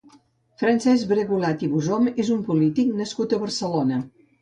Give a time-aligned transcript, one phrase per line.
[0.61, 4.05] Francesc Bragulat i Bosom és un polític nascut a Barcelona.